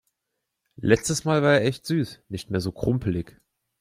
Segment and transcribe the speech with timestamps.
[0.81, 2.23] Letztes Mal war er echt süß.
[2.27, 3.39] Nicht mehr so krumpelig.